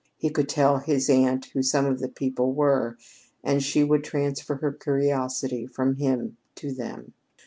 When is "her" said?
4.55-4.71